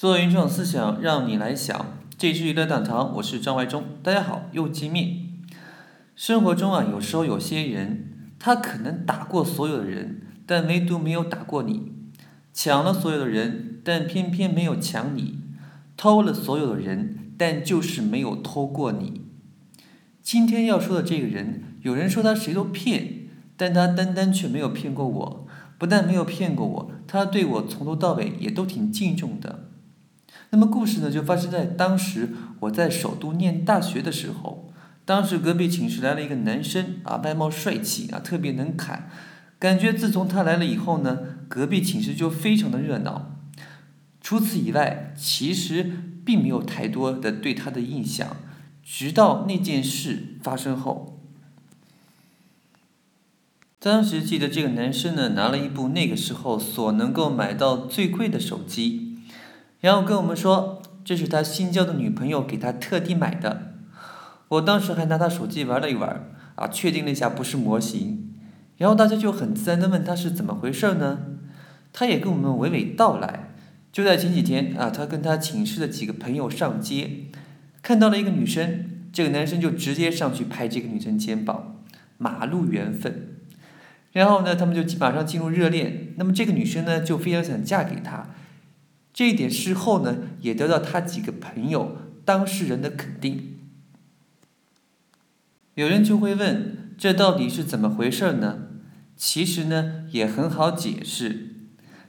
[0.00, 1.98] 做原创思想，让你来想。
[2.16, 3.84] 这是娱乐大堂，我是张怀忠。
[4.02, 5.28] 大家好，又见面。
[6.16, 8.08] 生活中啊，有时候有些人，
[8.38, 11.92] 他可能打过所有的人，但唯独没有打过你；
[12.54, 15.34] 抢了所有的人，但偏偏没有抢你；
[15.98, 19.26] 偷了所有的人，但就是没有偷过你。
[20.22, 25.46] 今天要说的这个人，有人说他谁都骗，但他单单却没有骗过我。
[25.76, 29.66] 不但没有骗过我，他对我从头到尾也都挺敬重的。
[30.50, 34.66] 那么故事呢，就发生在当时我在首都念大学的时候。
[35.06, 39.10] 当时隔壁寝室来了一个男生啊，外貌帅气啊，特别能侃。
[39.58, 41.18] 感觉自从他来了以后呢，
[41.48, 43.36] 隔壁寝室就非常的热闹。
[44.20, 45.90] 除此以外，其实
[46.24, 48.36] 并没有太多的对他的印象。
[48.84, 51.18] 直到那件事发生后。
[53.78, 59.09] 当时记得这个男生呢，拿了一部那个时候所能够买到最贵的手机，
[59.80, 63.74] 然后跟我们说这是他新交的女朋友给他特地买的。
[64.48, 68.34] 我当时还拿他手机玩了一玩，啊，确定了一下不是模型，
[68.76, 71.20] 然后大家就很自然的问他是怎么回事呢？
[71.92, 73.48] 他也跟我们娓娓道来。
[73.92, 77.10] 就在前几天啊，他跟他寝室的几个朋友上街，
[77.82, 81.82] 看到了一个女生，这个男生就直接上去拍这个女生肩膀，
[82.16, 83.28] 马路缘分。
[84.12, 86.08] 然后呢，他们就马上进入热恋。
[86.16, 88.28] 那么这个女生呢，就非常想嫁给他。
[89.12, 93.58] 这一点事后呢，也得到他几个朋友当事人的肯定。
[95.74, 98.68] 有人就会问，这到底是怎么回事呢？
[99.16, 101.54] 其实呢，也很好解释。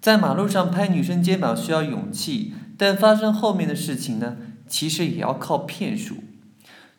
[0.00, 4.36] 在马路上拍女生肩膀需要勇气，但发生后面的事情呢，
[4.66, 6.16] 其实也要靠骗术。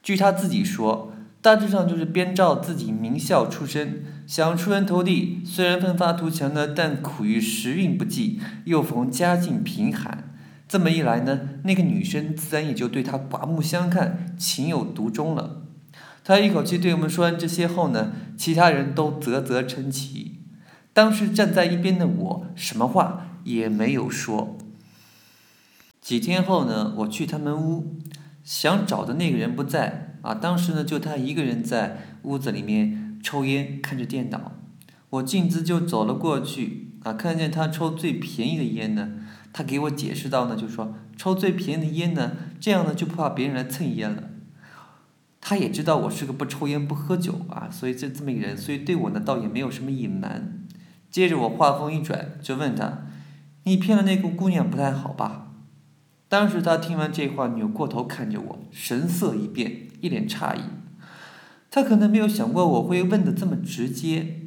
[0.04, 1.12] 据他自己说。
[1.46, 5.44] 大致上就是编造自己名校出身，想出人头地。
[5.46, 10.34] 虽然奋发图强呢，但苦于时运不济，又逢家境贫寒。
[10.68, 15.62] 这么一来呢，那个女生自然也就对他刮目相看，情有独钟了。
[16.24, 20.40] 他一口气对我们说完这些后呢，其他人都啧啧称奇。
[20.94, 24.58] 当时站在一边的我，什么话也没有说。
[26.02, 27.98] 几天后呢，我去他们屋，
[28.46, 30.16] 想找的那个人不在。
[30.22, 34.54] 啊，当时呢，就他一个人在屋子里面抽烟，看着电脑。
[35.12, 39.12] 我径自就走了过去，啊，看见他抽最便宜的烟呢。
[39.54, 44.24] 他给我解释到呢，就说抽最便宜的烟呢，这样呢就不怕别人来蹭烟了。
[45.40, 50.66] 他也知道我是个不抽烟不喝酒啊，所以这这么一个人，所以对我呢倒也没有什么隐瞒。
[51.12, 53.04] 接着我话锋一转，就问他
[53.64, 55.44] ：“你骗了那个姑娘不太好吧？”
[56.28, 60.62] 当时他听完这话，扭过头看着我，神色一变，一脸诧异。
[61.70, 64.40] 他可能没有想过我会问的这么直接，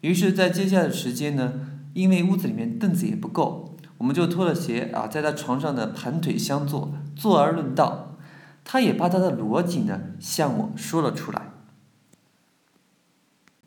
[0.00, 1.52] 于是，在接下来的时间呢，
[1.94, 8.16] 因为屋子里面凳子也不够，我们就脱了鞋啊，在他床上呢盘腿相坐，坐而论道。
[8.64, 11.50] 他也把他的逻辑呢向我说了出来。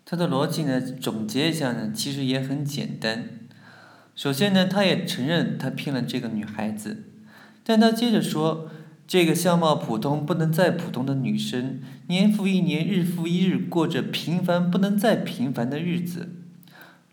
[0.03, 3.30] 他的逻辑呢，总结一下呢，其实也很简单。
[4.16, 7.06] 首先呢，他也承认他骗了这个女孩子。
[7.69, 8.68] 但他接着说
[9.06, 16.30] ：“这个相貌普通不能再普通的女生，年复一年，日复一日，过着平凡不能再平凡的日子。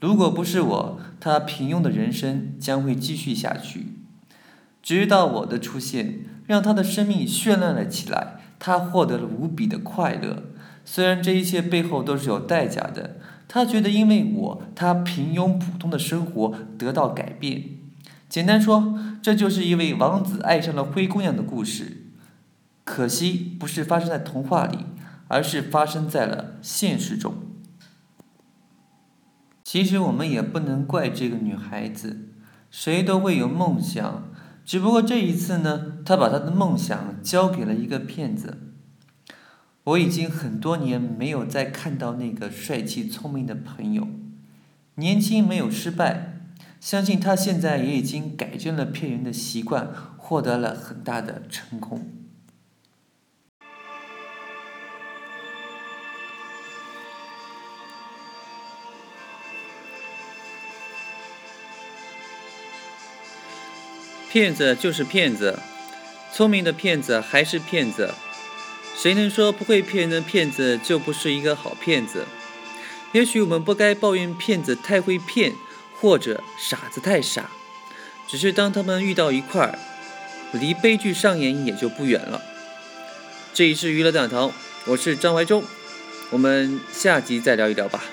[0.01, 3.89] 如果不是我，她平庸的人生将会继续下去。
[4.83, 10.45] 直到我的出现，让她的生命绚烂了起来，她获得了无比的快乐。
[10.87, 17.76] 虽然这一切背后都是有代价的，她觉得因为我，她平庸普通的生活得到改变。
[18.29, 22.05] 简单说。”这就是一位王子爱上了灰姑娘的故事，
[22.85, 24.79] 可惜不是发生在童话里，
[25.27, 27.35] 而是发生在了现实中。
[29.65, 32.29] 其实我们也不能怪这个女孩子，
[32.71, 34.29] 谁都会有梦想，
[34.65, 38.59] 只不过这一次呢，她把她的梦想交给了一个骗子。
[39.83, 44.07] 我已经很多年没有再看到那个帅气聪明的朋友，
[44.95, 46.36] 年轻没有失败。
[46.81, 52.13] 相信他现在也已经改正了骗人的习惯，获得了很大的成功。
[64.31, 65.59] 骗子就是骗子，
[66.33, 68.15] 聪明的骗子还是骗子。
[68.95, 72.27] 谁能说不会骗人的骗子就不是一个好骗子？
[73.13, 75.55] 也许我们不该抱怨骗子太会骗。
[76.01, 77.51] 或者傻子太傻，
[78.29, 79.79] 只是当他们遇到一块儿，
[80.53, 82.43] 离悲剧上演也就不远了。
[83.55, 84.53] 这里是娱乐大堂，
[84.87, 85.65] 我是张怀忠，
[86.31, 88.05] 我们下集再聊一聊吧。